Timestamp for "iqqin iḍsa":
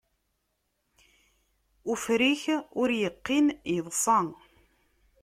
3.07-4.19